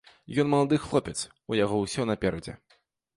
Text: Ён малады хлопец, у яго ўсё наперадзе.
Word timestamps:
Ён 0.43 0.47
малады 0.53 0.79
хлопец, 0.85 1.13
у 1.53 1.57
яго 1.59 1.75
ўсё 1.83 2.07
наперадзе. 2.13 2.57